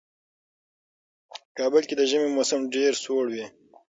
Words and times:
په 1.31 1.37
کابل 1.57 1.83
کې 1.87 1.95
د 1.97 2.01
ژمي 2.09 2.29
موسم 2.35 2.61
ډېر 2.75 2.91
سوړ 3.03 3.25
وي. 3.33 3.45